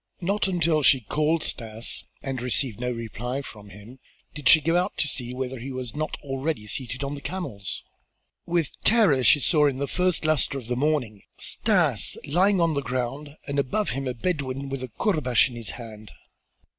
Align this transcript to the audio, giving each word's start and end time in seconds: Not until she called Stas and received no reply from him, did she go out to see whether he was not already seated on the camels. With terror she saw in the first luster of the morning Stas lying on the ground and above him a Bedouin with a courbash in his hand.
Not 0.21 0.47
until 0.47 0.81
she 0.81 1.01
called 1.01 1.43
Stas 1.43 2.05
and 2.23 2.41
received 2.41 2.79
no 2.79 2.91
reply 2.91 3.43
from 3.43 3.69
him, 3.69 3.99
did 4.33 4.49
she 4.49 4.59
go 4.59 4.75
out 4.75 4.97
to 4.97 5.07
see 5.07 5.31
whether 5.31 5.59
he 5.59 5.71
was 5.71 5.95
not 5.95 6.17
already 6.23 6.65
seated 6.65 7.03
on 7.03 7.13
the 7.13 7.21
camels. 7.21 7.83
With 8.47 8.81
terror 8.83 9.23
she 9.23 9.39
saw 9.39 9.67
in 9.67 9.77
the 9.77 9.85
first 9.87 10.25
luster 10.25 10.57
of 10.57 10.65
the 10.65 10.75
morning 10.75 11.21
Stas 11.37 12.17
lying 12.25 12.59
on 12.59 12.73
the 12.73 12.81
ground 12.81 13.37
and 13.45 13.59
above 13.59 13.91
him 13.91 14.07
a 14.07 14.15
Bedouin 14.15 14.69
with 14.69 14.81
a 14.81 14.87
courbash 14.89 15.47
in 15.49 15.55
his 15.55 15.69
hand. 15.77 16.09